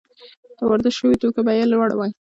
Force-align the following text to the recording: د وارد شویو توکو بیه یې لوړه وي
د 0.57 0.59
وارد 0.67 0.85
شویو 0.97 1.21
توکو 1.21 1.41
بیه 1.47 1.57
یې 1.59 1.65
لوړه 1.71 1.95
وي 1.99 2.09